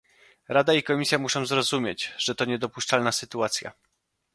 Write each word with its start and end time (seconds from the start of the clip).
Rada 0.47 0.73
i 0.73 0.83
Komisja 0.83 1.17
muszą 1.17 1.45
zrozumieć, 1.45 2.13
że 2.17 2.35
to 2.35 2.45
niedopuszczalna 2.45 3.11
sytuacja 3.11 3.71